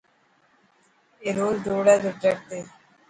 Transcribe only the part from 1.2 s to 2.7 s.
اي روز ڊوڙي تو ٽريڪ تي.